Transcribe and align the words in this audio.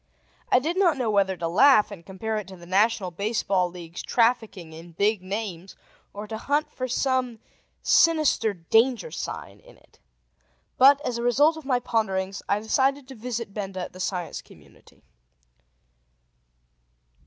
I 0.51 0.57
did 0.57 0.77
not 0.77 0.97
know 0.97 1.11
whether 1.11 1.37
to 1.37 1.47
laugh 1.47 1.91
and 1.91 2.03
compare 2.03 2.37
it 2.37 2.47
to 2.47 2.55
the 2.55 2.65
National 2.65 3.11
Baseball 3.11 3.69
League's 3.69 4.01
trafficking 4.01 4.73
in 4.73 4.93
"big 4.93 5.21
names," 5.21 5.75
or 6.11 6.25
to 6.25 6.39
hunt 6.39 6.71
for 6.71 6.87
some 6.87 7.37
sinister 7.83 8.51
danger 8.51 9.11
sign 9.11 9.59
in 9.59 9.77
it. 9.77 9.99
But, 10.79 11.01
as 11.05 11.19
a 11.19 11.21
result 11.21 11.55
of 11.55 11.65
my 11.65 11.79
ponderings, 11.79 12.41
I 12.49 12.59
decided 12.59 13.07
to 13.09 13.13
visit 13.13 13.53
Benda 13.53 13.81
at 13.81 13.93
The 13.93 13.99
Science 13.99 14.41
Community. 14.41 15.03